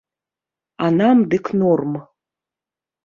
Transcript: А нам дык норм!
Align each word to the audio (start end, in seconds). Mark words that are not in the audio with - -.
А 0.85 0.89
нам 0.99 1.17
дык 1.33 1.45
норм! 1.61 1.91